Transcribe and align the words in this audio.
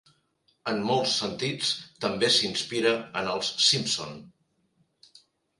En 0.71 0.79
molts 0.91 1.11
sentits 1.23 1.69
també 2.07 2.31
s'inspira 2.37 2.95
en 3.21 3.29
els 3.35 3.53
"Simpson". 3.69 4.21